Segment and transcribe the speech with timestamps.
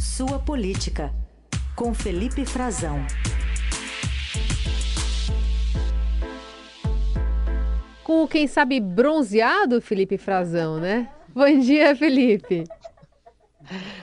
[0.00, 1.12] Sua Política,
[1.74, 3.04] com Felipe Frazão.
[8.04, 11.10] Com quem sabe bronzeado, Felipe Frazão, né?
[11.34, 12.62] Bom dia, Felipe.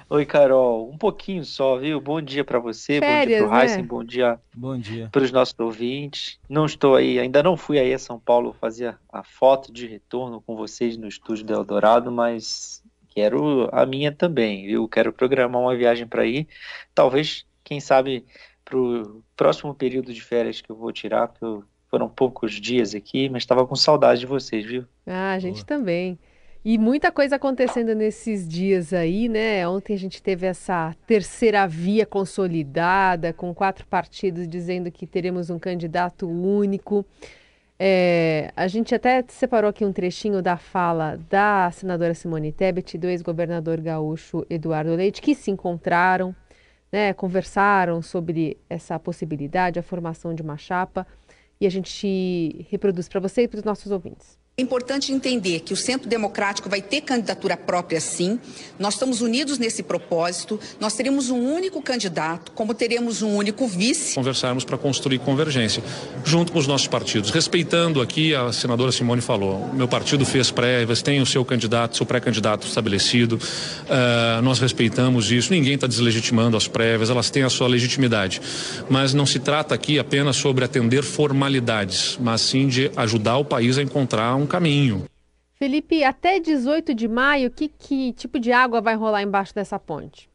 [0.10, 0.92] Oi, Carol.
[0.92, 2.02] Um pouquinho só, viu?
[2.02, 3.64] Bom dia para você, Férias, bom dia pro né?
[3.64, 5.10] Heisen, bom dia Bom dia.
[5.10, 6.38] para os nossos ouvintes.
[6.50, 10.42] Não estou aí, ainda não fui aí a São Paulo fazer a foto de retorno
[10.42, 12.84] com vocês no estúdio do Eldorado, mas
[13.16, 14.88] quero a minha também, viu?
[14.88, 16.48] Quero programar uma viagem para ir.
[16.94, 18.26] Talvez, quem sabe,
[18.64, 22.94] para o próximo período de férias que eu vou tirar, porque eu- foram poucos dias
[22.94, 24.86] aqui, mas estava com saudade de vocês, viu?
[25.08, 25.66] Ah, a gente Boa.
[25.66, 26.20] também.
[26.64, 29.68] E muita coisa acontecendo nesses dias aí, né?
[29.68, 35.60] Ontem a gente teve essa terceira via consolidada, com quatro partidos dizendo que teremos um
[35.60, 37.06] candidato único.
[37.78, 42.98] É, a gente até separou aqui um trechinho da fala da senadora Simone Tebet e
[42.98, 46.34] do ex-governador gaúcho Eduardo Leite, que se encontraram,
[46.92, 47.14] né?
[47.14, 51.06] Conversaram sobre essa possibilidade, a formação de uma chapa.
[51.60, 54.38] E a gente reproduz para você e para os nossos ouvintes.
[54.58, 58.40] É importante entender que o Centro Democrático vai ter candidatura própria, sim.
[58.80, 60.58] Nós estamos unidos nesse propósito.
[60.80, 64.16] Nós teremos um único candidato, como teremos um único vice.
[64.16, 65.84] conversarmos para construir convergência,
[66.24, 67.32] junto com os nossos partidos.
[67.32, 72.06] Respeitando aqui, a senadora Simone falou, meu partido fez prévias, tem o seu candidato, seu
[72.06, 73.38] pré-candidato estabelecido,
[73.90, 78.42] ah, nós respeitamos isso, ninguém está deslegitimando as prévias, elas têm a sua legitimidade.
[78.90, 83.78] Mas não se trata aqui apenas sobre atender formalidades, mas sim de ajudar o país
[83.78, 85.06] a encontrar um caminho.
[85.56, 90.30] Felipe, até 18 de maio, que, que tipo de água vai rolar embaixo dessa ponte?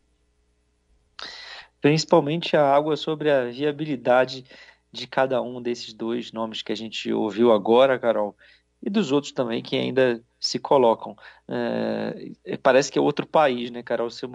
[1.80, 4.44] principalmente a água sobre a viabilidade
[4.92, 8.36] de cada um desses dois nomes que a gente ouviu agora, Carol,
[8.82, 11.14] e dos outros também que ainda se colocam.
[11.46, 14.10] É, parece que é outro país, né, Carol?
[14.10, 14.26] Você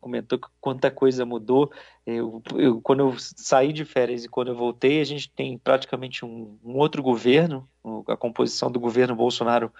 [0.00, 1.70] comentou quanta coisa mudou.
[2.06, 6.24] Eu, eu- quando eu saí de férias e quando eu voltei, a gente tem praticamente
[6.24, 7.68] um, um outro governo.
[8.08, 9.72] A composição do governo Bolsonaro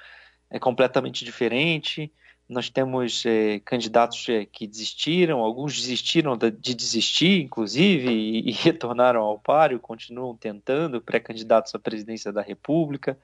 [0.50, 2.12] é completamente diferente.
[2.48, 9.22] Nós temos eh, candidatos eh, que desistiram, alguns desistiram de desistir, inclusive, e, e retornaram
[9.22, 13.16] ao páreo, continuam tentando, pré-candidatos à presidência da República.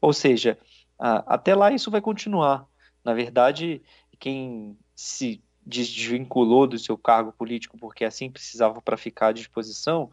[0.00, 0.58] Ou seja,
[0.98, 2.66] até lá isso vai continuar.
[3.04, 3.82] Na verdade,
[4.18, 10.10] quem se desvinculou do seu cargo político porque assim precisava para ficar à disposição,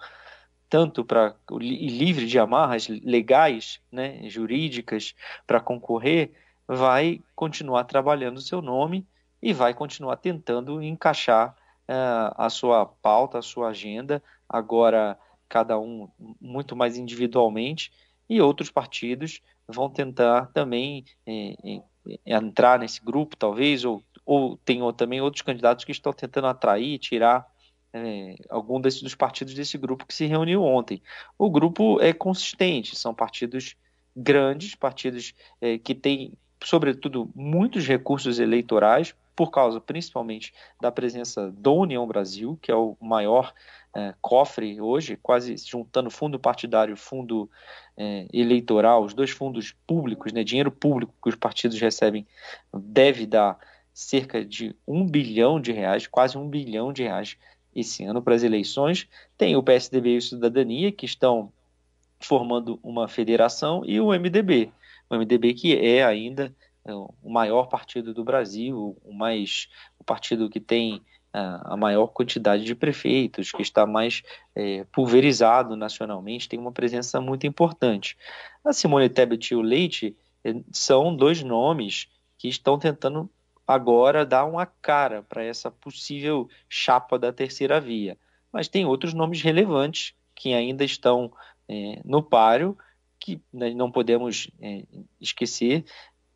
[0.68, 5.14] tanto para livre de amarras legais, né, jurídicas,
[5.46, 6.32] para concorrer,
[6.68, 9.08] vai continuar trabalhando o seu nome
[9.42, 11.56] e vai continuar tentando encaixar
[11.88, 11.94] eh,
[12.36, 16.10] a sua pauta, a sua agenda, agora cada um
[16.42, 17.92] muito mais individualmente,
[18.30, 24.82] e outros partidos vão tentar também eh, eh, entrar nesse grupo, talvez, ou, ou tem
[24.82, 27.46] ou- também outros candidatos que estão tentando atrair, tirar
[27.94, 31.02] eh, algum desses dos partidos desse grupo que se reuniu ontem.
[31.38, 33.76] O grupo é consistente, são partidos
[34.16, 36.34] grandes, partidos eh, que têm,
[36.64, 42.96] sobretudo, muitos recursos eleitorais, por causa principalmente da presença do União Brasil, que é o
[43.02, 43.54] maior
[43.96, 47.50] eh, cofre hoje, quase juntando fundo partidário e fundo
[47.98, 52.26] eh, eleitoral, os dois fundos públicos, né, dinheiro público que os partidos recebem,
[52.74, 53.58] deve dar
[53.94, 57.38] cerca de um bilhão de reais, quase um bilhão de reais
[57.76, 59.08] esse ano para as eleições.
[59.38, 61.52] Tem o PSDB e o Cidadania, que estão
[62.20, 64.72] formando uma federação, e o MDB.
[65.10, 70.50] O MDB que é ainda é, o maior partido do Brasil, o mais o partido
[70.50, 71.02] que tem
[71.34, 74.22] a, maior quantidade de prefeitos, que está mais
[74.54, 78.16] é, pulverizado nacionalmente, tem uma presença muito importante.
[78.64, 82.08] A Simone Tebet e o Leite eh, são dois nomes
[82.38, 83.30] que estão tentando
[83.66, 88.18] agora dar uma cara para essa possível chapa da terceira via.
[88.52, 91.32] Mas tem outros nomes relevantes que ainda estão
[91.68, 92.78] é, no páreo,
[93.20, 94.84] que nós não podemos é,
[95.20, 95.86] esquecer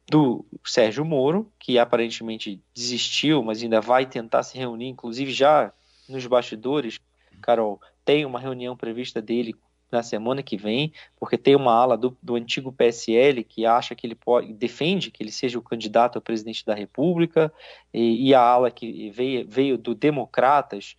[0.10, 5.74] do Sérgio Moro, que aparentemente desistiu, mas ainda vai tentar se reunir, inclusive já
[6.08, 7.00] nos bastidores,
[7.42, 9.54] Carol, tem uma reunião prevista dele
[9.92, 14.06] na semana que vem, porque tem uma ala do, do antigo PSL que acha que
[14.06, 17.52] ele pode, defende que ele seja o candidato a presidente da República,
[17.94, 20.96] e, e a ala que veio, veio do Democratas,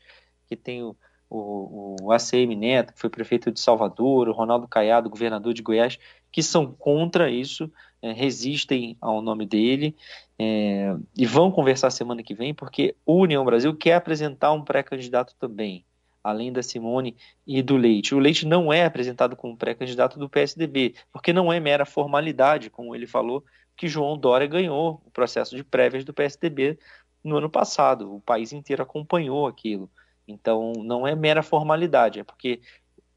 [0.47, 0.97] que tem o,
[1.29, 5.99] o, o ACM Neto, que foi prefeito de Salvador, o Ronaldo Caiado, governador de Goiás,
[6.33, 9.97] que são contra isso, é, resistem ao nome dele
[10.39, 15.35] é, e vão conversar semana que vem, porque o União Brasil quer apresentar um pré-candidato
[15.39, 15.85] também,
[16.23, 17.17] além da Simone
[17.47, 18.15] e do Leite.
[18.15, 22.95] O Leite não é apresentado como pré-candidato do PSDB, porque não é mera formalidade, como
[22.95, 23.45] ele falou,
[23.77, 26.79] que João Dória ganhou o processo de prévias do PSDB
[27.23, 28.15] no ano passado.
[28.15, 29.91] O país inteiro acompanhou aquilo.
[30.27, 32.61] Então, não é mera formalidade, é porque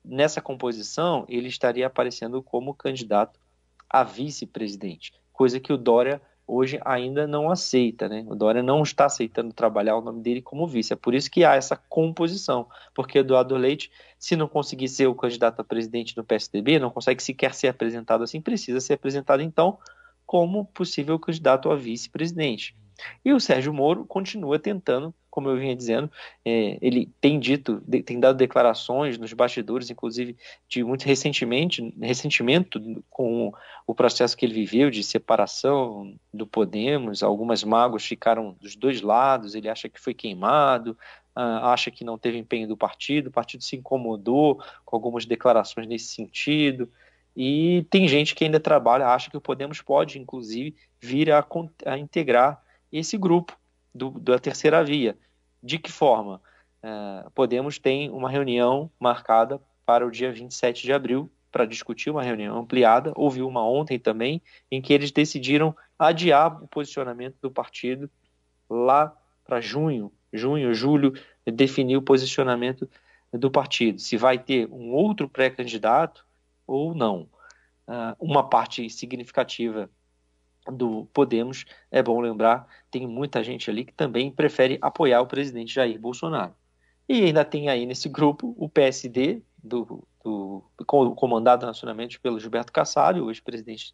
[0.03, 3.40] nessa composição ele estaria aparecendo como candidato
[3.91, 8.25] a vice-presidente, coisa que o Dória hoje ainda não aceita, né?
[8.27, 10.91] O Dória não está aceitando trabalhar o nome dele como vice.
[10.91, 13.89] É por isso que há essa composição, porque Eduardo Leite,
[14.19, 18.23] se não conseguir ser o candidato a presidente do PSDB, não consegue sequer ser apresentado
[18.23, 19.77] assim, precisa ser apresentado então
[20.25, 22.75] como possível candidato a vice-presidente.
[23.23, 26.11] E o Sérgio Moro continua tentando, como eu vinha dizendo,
[26.43, 30.35] é, ele tem dito, de, tem dado declarações nos bastidores, inclusive
[30.67, 32.79] de muito recentemente, ressentimento
[33.09, 33.53] com
[33.87, 37.23] o processo que ele viveu de separação do Podemos.
[37.23, 39.55] Algumas mágoas ficaram dos dois lados.
[39.55, 40.91] Ele acha que foi queimado,
[41.35, 43.27] uh, acha que não teve empenho do partido.
[43.27, 46.89] O partido se incomodou com algumas declarações nesse sentido.
[47.35, 51.45] E tem gente que ainda trabalha, acha que o Podemos pode, inclusive, vir a,
[51.85, 52.61] a integrar
[52.91, 53.57] esse grupo
[53.93, 55.17] do, da terceira via.
[55.61, 56.41] De que forma?
[56.83, 62.23] Uh, Podemos tem uma reunião marcada para o dia 27 de abril para discutir uma
[62.23, 63.11] reunião ampliada.
[63.15, 64.41] Houve uma ontem também,
[64.71, 68.09] em que eles decidiram adiar o posicionamento do partido
[68.69, 71.13] lá para junho, junho, julho,
[71.45, 72.89] definir o posicionamento
[73.33, 76.25] do partido, se vai ter um outro pré-candidato
[76.65, 77.27] ou não.
[77.87, 79.89] Uh, uma parte significativa
[80.67, 85.73] do Podemos, é bom lembrar, tem muita gente ali que também prefere apoiar o presidente
[85.73, 86.53] Jair Bolsonaro.
[87.09, 90.63] E ainda tem aí nesse grupo o PSD, do, do,
[91.15, 93.93] comandado nacionalmente pelo Gilberto Kassab, o ex-presidente,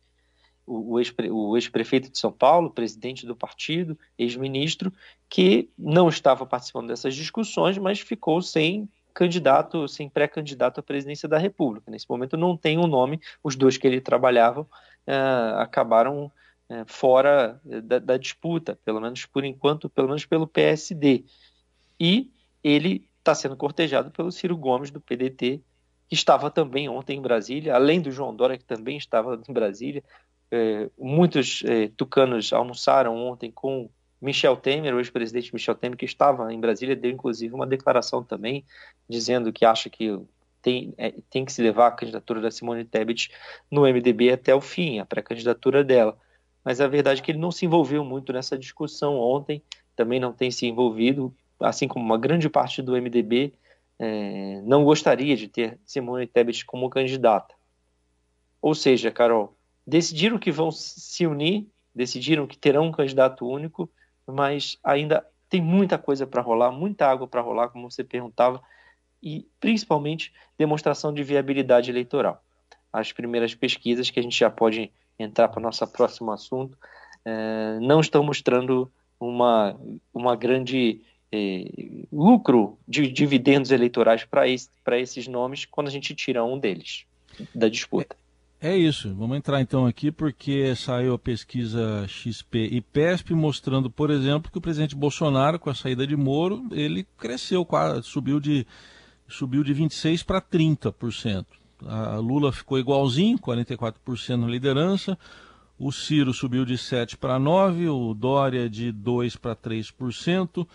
[0.66, 1.00] o,
[1.31, 4.94] o ex-prefeito de São Paulo, presidente do partido, ex-ministro,
[5.30, 11.40] que não estava participando dessas discussões, mas ficou sem candidato, sem pré-candidato à presidência da
[11.40, 11.90] República.
[11.90, 16.31] Nesse momento não tem um nome, os dois que ele trabalhava uh, acabaram
[16.69, 21.24] é, fora da, da, disputa, pelo menos por enquanto, pelo menos pelo PSD.
[22.00, 22.31] E
[22.64, 25.62] ele está sendo cortejado pelo Ciro Gomes, do PDT,
[26.08, 30.04] que estava também ontem em Brasília, além do João Dória, que também estava em Brasília.
[30.50, 33.90] É, muitos é, tucanos almoçaram ontem com
[34.22, 38.66] Michel Temer, o ex-presidente Michel Temer, que estava em Brasília, deu inclusive uma declaração também,
[39.10, 40.18] dizendo que acha que
[40.62, 43.30] tem, é, tem que se levar a candidatura da Simone Tebet
[43.70, 46.18] no MDB até o fim, a pré-candidatura dela
[46.68, 49.64] mas a verdade é que ele não se envolveu muito nessa discussão ontem,
[49.96, 53.54] também não tem se envolvido, assim como uma grande parte do MDB
[53.98, 57.56] é, não gostaria de ter Simone Tebet como candidata.
[58.62, 59.56] Ou seja, Carol,
[59.88, 61.66] decidiram que vão se unir,
[61.96, 63.90] decidiram que terão um candidato único,
[64.28, 68.62] mas ainda tem muita coisa para rolar, muita água para rolar, como você perguntava,
[69.24, 72.44] e principalmente demonstração de viabilidade eleitoral.
[72.92, 76.78] As primeiras pesquisas que a gente já pode entrar para o nosso próximo assunto,
[77.25, 79.75] é, não estão mostrando uma,
[80.14, 81.66] uma grande é,
[82.12, 87.06] lucro de dividendos eleitorais para esse, esses nomes quando a gente tira um deles
[87.54, 88.16] da disputa.
[88.60, 89.14] É, é isso.
[89.14, 94.58] Vamos entrar então aqui porque saiu a pesquisa XP e PESP mostrando, por exemplo, que
[94.58, 97.68] o presidente Bolsonaro, com a saída de Moro, ele cresceu,
[98.04, 98.66] subiu de,
[99.28, 101.46] subiu de 26% para 30%.
[101.85, 105.18] A Lula ficou igualzinho, 44% na liderança.
[105.77, 110.68] O Ciro subiu de 7 para 9, o Dória de 2 para 3%,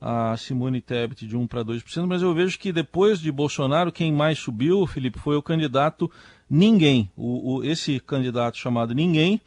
[0.00, 4.10] a Simone Tebet de 1 para 2%, mas eu vejo que depois de Bolsonaro, quem
[4.10, 6.10] mais subiu, Felipe, foi o candidato
[6.48, 7.10] Ninguém.
[7.16, 9.40] O, o esse candidato chamado Ninguém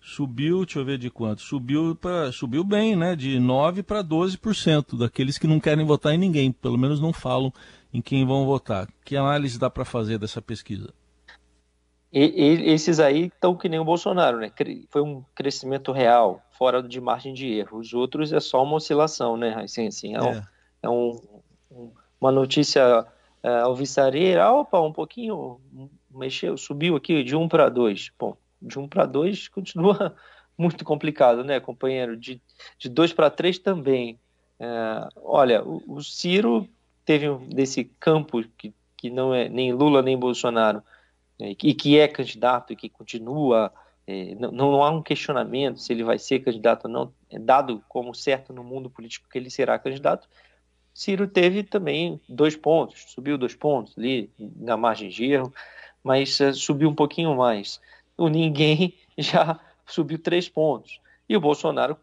[0.00, 3.16] subiu, deixa eu ver de quanto, subiu, pra, subiu bem, né?
[3.16, 7.52] De 9 para 12% daqueles que não querem votar em ninguém, pelo menos não falam
[7.96, 8.86] em quem vão votar.
[9.02, 10.92] Que análise dá para fazer dessa pesquisa?
[12.12, 14.52] E, e, esses aí estão que nem o Bolsonaro, né?
[14.90, 17.78] Foi um crescimento real, fora de margem de erro.
[17.78, 19.54] Os outros é só uma oscilação, né?
[19.62, 20.22] Assim, assim, é, é.
[20.22, 20.42] Um,
[20.82, 20.90] é
[21.70, 23.06] um, uma notícia
[23.42, 24.52] é, alvissareira.
[24.52, 25.58] Opa, um pouquinho
[26.10, 28.10] mexeu, subiu aqui de 1 para 2.
[28.18, 30.14] Bom, de 1 para 2 continua
[30.56, 32.14] muito complicado, né, companheiro?
[32.14, 32.42] De,
[32.78, 34.20] de 2 para 3 também.
[34.60, 36.68] É, olha, o, o Ciro
[37.06, 40.82] teve desse campo que, que não é nem Lula nem Bolsonaro,
[41.40, 43.72] é, e que é candidato e que continua,
[44.06, 47.82] é, não, não há um questionamento se ele vai ser candidato ou não, é dado
[47.88, 50.28] como certo no mundo político que ele será candidato.
[50.92, 55.52] Ciro teve também dois pontos, subiu dois pontos ali na margem de erro,
[56.02, 57.80] mas uh, subiu um pouquinho mais.
[58.16, 61.00] O ninguém já subiu três pontos.
[61.28, 61.96] E o Bolsonaro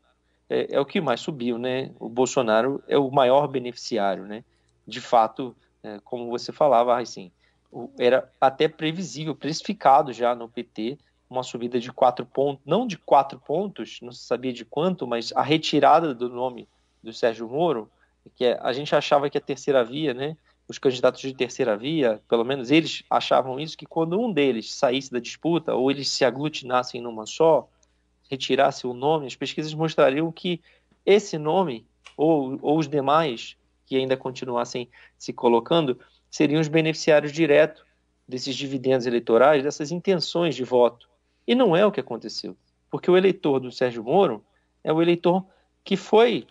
[0.49, 1.91] é, é, o que mais subiu, né?
[1.99, 4.43] O Bolsonaro é o maior beneficiário, né?
[4.87, 7.31] De fato, é, como você falava, assim,
[7.97, 10.97] era até previsível, precificado já no PT,
[11.29, 15.33] uma subida de quatro pontos, não de quatro pontos, não se sabia de quanto, mas
[15.35, 16.67] a retirada do nome
[17.01, 17.89] do Sérgio Moro,
[18.35, 20.37] que é, a gente achava que a terceira via, né,
[20.67, 25.11] os candidatos de terceira via, pelo menos eles achavam isso, que quando um deles saísse
[25.11, 27.67] da disputa, ou eles se aglutinassem numa só,
[28.29, 30.61] retirasse o nome, as pesquisas mostrariam que
[31.05, 31.85] esse nome,
[32.15, 33.57] ou, ou os demais
[33.93, 37.85] que ainda continuassem se colocando, seriam os beneficiários diretos
[38.27, 41.07] desses dividendos eleitorais, dessas intenções de voto.
[41.45, 42.57] E não é o que aconteceu,
[42.89, 44.43] porque o eleitor do Sérgio Moro
[44.83, 45.45] é o eleitor
[45.83, 46.47] que foi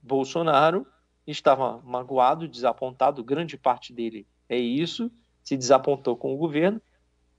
[0.00, 0.86] Bolsonaro
[1.26, 5.10] estava magoado, desapontado, grande parte dele é isso,
[5.42, 6.80] se desapontou com o governo,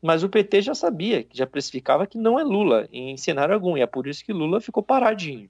[0.01, 3.81] mas o PT já sabia, já precificava que não é Lula em cenário algum, e
[3.81, 5.49] é por isso que Lula ficou paradinho.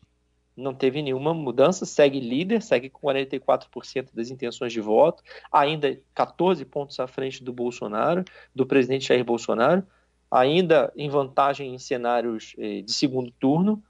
[0.56, 5.22] Não teve nenhuma mudança, segue líder, segue com 44% das intenções de voto,
[5.52, 9.86] ainda 14 pontos à frente do Bolsonaro, do presidente Jair Bolsonaro,
[10.32, 13.84] ainda em vantagem em cenários eh, de segundo turno,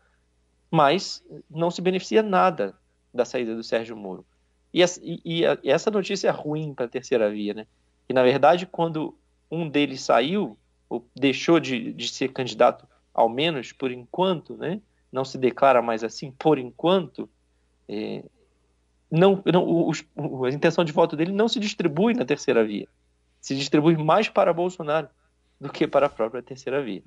[0.72, 2.76] mas não se beneficia nada
[3.14, 4.26] da saída do Sérgio Moro.
[4.74, 7.68] E, essa notícia é ruim para a terceira via, né?
[8.10, 9.18] E na verdade, quando
[9.50, 10.58] um deles saiu,
[10.90, 14.82] ou deixou de, de ser candidato, ao menos por enquanto, né?
[15.16, 17.30] Não se declara mais assim, por enquanto,
[17.88, 18.22] é,
[19.10, 20.04] não, não, os,
[20.46, 22.88] a intenção de voto dele não se distribui na terceira via.
[23.40, 25.08] Se distribui mais para Bolsonaro
[25.58, 27.02] do que para a própria terceira via.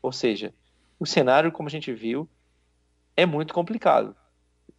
[0.00, 0.54] Ou seja,
[0.98, 2.28] o cenário, como a gente viu,
[3.16, 4.14] é muito complicado.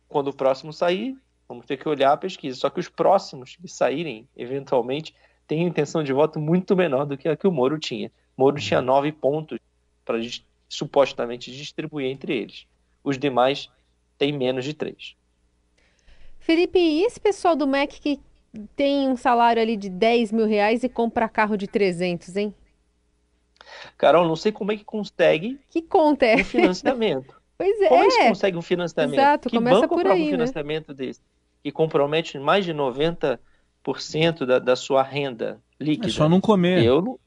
[0.08, 1.18] Quando o próximo sair,
[1.52, 2.58] Vamos ter que olhar a pesquisa.
[2.58, 5.14] Só que os próximos que saírem, eventualmente,
[5.46, 8.10] têm intenção de voto muito menor do que a que o Moro tinha.
[8.38, 9.60] Moro tinha nove pontos
[10.06, 10.18] para
[10.72, 12.66] supostamente distribuir entre eles.
[13.04, 13.70] Os demais
[14.18, 15.16] têm menos de três.
[16.40, 18.20] Felipe, e esse pessoal do MEC que
[18.76, 22.56] tem um salário ali de 10 mil reais e compra carro de 300, hein?
[23.98, 26.36] Carol, não sei como é que consegue que conta é?
[26.36, 27.40] um financiamento.
[27.58, 27.88] pois é.
[27.88, 29.20] Como eles conseguem um financiamento?
[29.20, 30.32] Exato, que começa banco por aí, um né?
[30.32, 31.22] financiamento desse?
[31.64, 33.40] que compromete mais de 90%
[34.46, 36.08] da, da sua renda líquida.
[36.08, 36.84] É só não comer.
[36.84, 37.20] Eu não...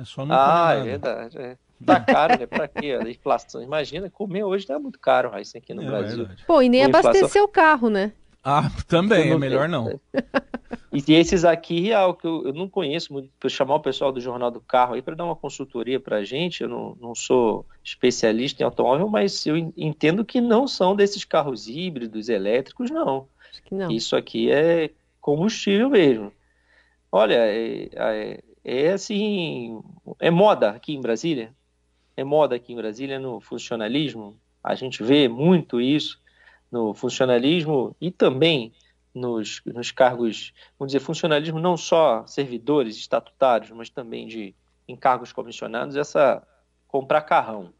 [0.00, 0.80] É só não ah, comer.
[0.80, 1.38] é verdade.
[1.38, 1.56] É.
[1.84, 2.46] Tá caro, né?
[2.46, 2.98] Pra quê?
[3.00, 3.62] A inflação.
[3.62, 6.18] Imagina, comer hoje tá muito caro, isso aqui no é Brasil.
[6.18, 6.44] Verdade.
[6.46, 8.12] Pô, e nem abastecer o carro, né?
[8.42, 10.00] Ah, também, é melhor não.
[10.92, 14.20] E esses aqui, real, que eu, eu não conheço muito, para chamar o pessoal do
[14.20, 17.64] Jornal do Carro aí para dar uma consultoria para a gente, eu não, não sou
[17.84, 23.26] especialista em automóvel, mas eu entendo que não são desses carros híbridos, elétricos, não.
[23.70, 23.90] não.
[23.90, 26.32] Isso aqui é combustível mesmo.
[27.12, 29.80] Olha, é, é, é assim,
[30.18, 31.52] é moda aqui em Brasília,
[32.18, 36.20] é moda aqui em Brasília no funcionalismo, a gente vê muito isso
[36.68, 38.72] no funcionalismo e também
[39.14, 44.52] nos, nos cargos, vamos dizer, funcionalismo não só servidores estatutários, mas também de
[44.88, 46.42] encargos comissionados, essa
[46.88, 47.72] comprar carrão.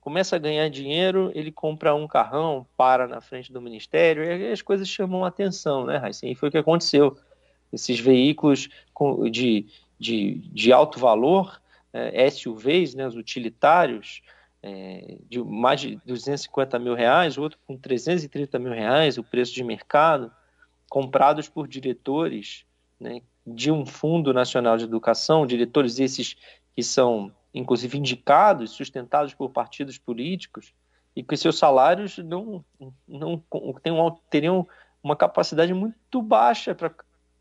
[0.00, 4.62] Começa a ganhar dinheiro, ele compra um carrão, para na frente do ministério, e as
[4.62, 6.26] coisas chamam a atenção, né, Raíssa?
[6.26, 7.16] E foi o que aconteceu.
[7.72, 8.68] Esses veículos
[9.30, 9.66] de,
[9.96, 11.60] de, de alto valor,
[12.12, 14.22] é, SUVs, né, os utilitários,
[14.62, 19.62] é, de mais de 250 mil reais, outro com 330 mil reais, o preço de
[19.62, 20.30] mercado,
[20.88, 22.64] comprados por diretores
[22.98, 26.36] né, de um Fundo Nacional de Educação, diretores esses
[26.74, 30.74] que são, inclusive, indicados, sustentados por partidos políticos,
[31.14, 32.62] e que seus salários não,
[33.08, 33.42] não
[34.28, 34.68] teriam,
[35.02, 36.92] uma capacidade muito baixa para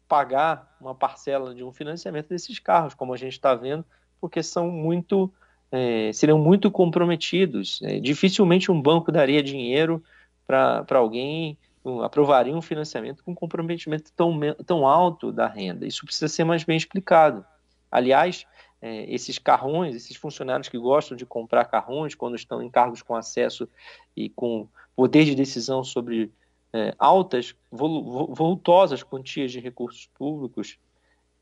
[0.08, 3.84] pagar uma parcela de um financiamento desses carros, como a gente está vendo,
[4.26, 5.32] porque são muito
[5.72, 7.80] é, seriam muito comprometidos.
[7.84, 10.04] É, dificilmente um banco daria dinheiro
[10.48, 11.58] para alguém
[12.04, 15.86] aprovaria um financiamento com comprometimento tão, tão alto da renda.
[15.86, 17.46] Isso precisa ser mais bem explicado.
[17.92, 18.48] Aliás,
[18.82, 23.16] é, esses carrões, esses funcionários que gostam de comprar carrões quando estão em cargos com
[23.16, 23.70] acesso
[24.18, 26.32] e com poder de decisão sobre
[26.74, 30.80] é, altas, voltosas quantias de recursos públicos,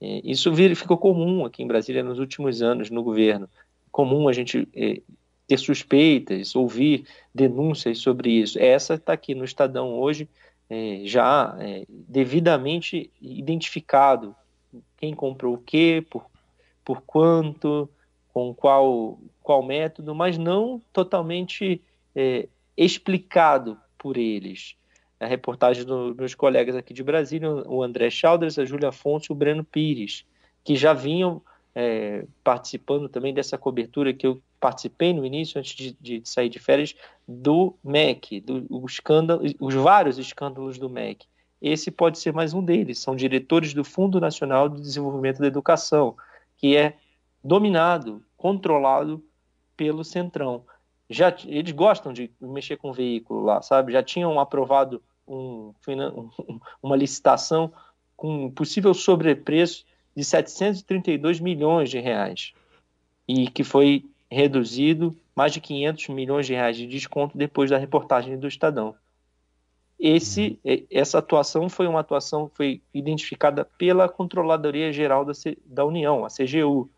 [0.04, 3.50] é, isso ficou comum aqui em Brasília nos últimos anos no governo.
[3.90, 5.02] Comum a gente é,
[5.48, 8.60] ter suspeitas, ouvir denúncias sobre isso.
[8.60, 10.28] Essa está aqui no Estadão hoje,
[10.70, 11.58] é, já
[11.90, 14.36] devidamente identificado
[14.98, 16.26] quem comprou o quê, por,
[16.84, 17.90] por quanto,
[18.34, 21.82] com qual, qual método, mas não totalmente
[22.76, 24.76] explicado por eles.
[25.24, 29.34] A reportagem dos meus colegas aqui de Brasília, o André Chalders, a Júlia Afonso e
[29.34, 30.26] o Breno Pires,
[30.64, 31.42] que já vinham
[31.74, 36.60] é, participando também dessa cobertura que eu participei no início, antes de, de sair de
[36.60, 36.96] férias,
[37.28, 41.26] do MEC, do, o escândalo, os vários escândalos do MEC.
[41.62, 43.00] Esse pode ser mais um deles.
[43.00, 46.16] São diretores do Fundo Nacional de Desenvolvimento da Educação,
[46.58, 46.98] que é
[47.44, 49.24] dominado, controlado
[49.76, 50.66] pelo Centrão.
[51.10, 53.94] Já, eles gostam de mexer com veículo lá, sabe?
[53.94, 55.74] Já tinham aprovado um,
[56.82, 57.72] uma licitação
[58.16, 62.54] com possível sobrepreço de 732 milhões de reais
[63.28, 68.38] e que foi reduzido mais de 500 milhões de reais de desconto depois da reportagem
[68.38, 68.96] do Estadão.
[70.00, 70.86] Esse, uhum.
[70.92, 75.34] essa atuação foi uma atuação foi identificada pela Controladoria Geral da,
[75.66, 76.90] da União, a CGU,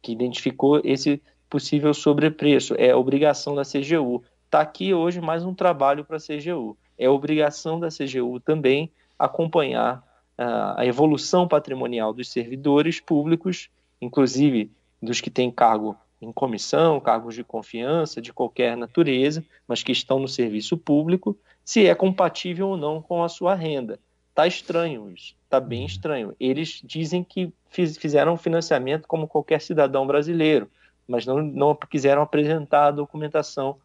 [0.00, 2.74] que identificou esse possível sobrepreço.
[2.78, 4.22] É obrigação da CGU.
[4.44, 6.76] Está aqui hoje mais um trabalho para a CGU.
[6.98, 9.98] É obrigação da CGU também acompanhar
[10.38, 13.68] uh, a evolução patrimonial dos servidores públicos,
[14.00, 19.92] inclusive dos que têm cargo em comissão, cargos de confiança de qualquer natureza, mas que
[19.92, 23.98] estão no serviço público, se é compatível ou não com a sua renda.
[24.34, 25.86] Tá estranho isso, tá bem uhum.
[25.86, 26.36] estranho.
[26.38, 30.68] Eles dizem que fiz, fizeram financiamento como qualquer cidadão brasileiro,
[31.06, 33.76] mas não, não quiseram apresentar a documentação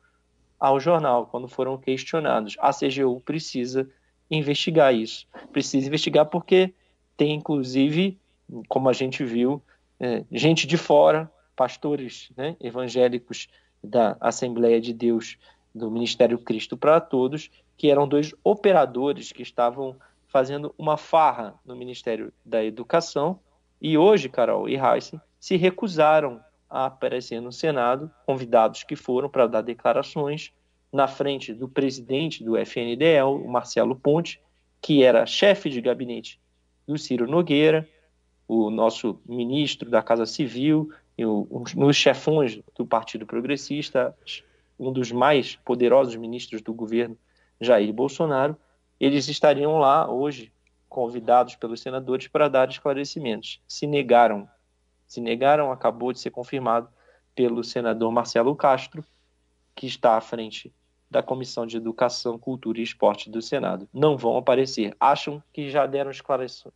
[0.64, 2.56] ao jornal quando foram questionados.
[2.58, 3.86] A CGU precisa
[4.32, 5.28] investigar isso.
[5.52, 6.74] Precisa investigar porque
[7.18, 8.18] tem, inclusive,
[8.70, 9.62] como a gente viu,
[10.00, 13.50] é, gente de fora, pastores né, evangélicos
[13.84, 15.38] da Assembleia de Deus
[15.76, 19.98] do Ministério Cristo para Todos, que eram dois operadores que estavam
[20.30, 23.38] fazendo uma farra no Ministério da Educação,
[23.82, 26.40] e hoje, Carol e Heisen, se recusaram
[26.74, 30.52] a aparecer no Senado, convidados que foram para dar declarações
[30.92, 34.42] na frente do presidente do FNDL, o Marcelo Ponte,
[34.82, 36.42] que era chefe de gabinete
[36.88, 37.88] do Ciro Nogueira,
[38.48, 44.18] o nosso ministro da Casa Civil, e o, um, os chefões do Partido Progressista,
[44.80, 47.16] um dos mais poderosos ministros do governo
[47.62, 48.58] Jair Bolsonaro,
[49.00, 50.52] eles estariam lá hoje
[50.90, 53.62] convidados pelos senadores para dar esclarecimentos.
[53.68, 54.48] Se negaram.
[55.08, 56.88] Se negaram, acabou de ser confirmado
[57.36, 59.04] pelo senador Marcelo Castro,
[59.76, 60.74] que está à frente
[61.10, 63.88] da Comissão de Educação, Cultura e Esporte do Senado.
[63.94, 64.96] Não vão aparecer.
[65.00, 66.12] Acham que já deram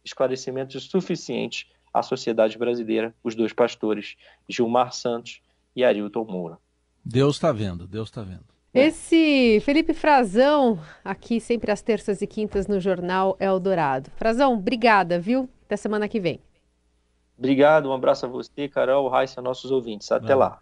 [0.03, 4.15] esclarecimentos suficientes à sociedade brasileira, os dois pastores,
[4.47, 5.41] Gilmar Santos
[5.75, 6.59] e Arilton Moura.
[7.03, 8.45] Deus está vendo, Deus está vendo.
[8.73, 14.11] Esse Felipe Frazão, aqui sempre às terças e quintas no Jornal Eldorado.
[14.15, 15.49] Frazão, obrigada, viu?
[15.65, 16.39] Até semana que vem.
[17.37, 20.11] Obrigado, um abraço a você, Carol, Raíssa, nossos ouvintes.
[20.11, 20.59] Até lá.